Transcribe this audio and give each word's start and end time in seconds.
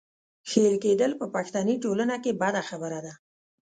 ښېل 0.49 0.75
کېدل 0.83 1.11
په 1.19 1.25
پښتني 1.35 1.75
ټولنه 1.83 2.15
کې 2.23 2.31
بده 2.41 2.61
خبره 2.69 2.99
ده. 3.05 3.13